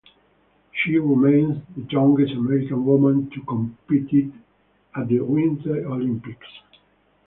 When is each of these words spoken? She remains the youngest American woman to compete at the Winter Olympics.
She 0.71 0.97
remains 0.97 1.61
the 1.77 1.83
youngest 1.91 2.33
American 2.33 2.83
woman 2.87 3.29
to 3.29 3.41
compete 3.43 4.33
at 4.95 5.07
the 5.07 5.19
Winter 5.19 5.85
Olympics. 5.85 6.47